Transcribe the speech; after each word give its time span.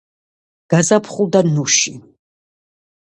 გაზაფხულდა 0.73 1.41
ნუში 1.53 1.93